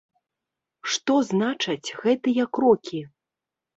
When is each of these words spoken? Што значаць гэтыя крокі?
Што 0.93 1.13
значаць 1.31 1.93
гэтыя 2.01 2.43
крокі? 2.59 3.07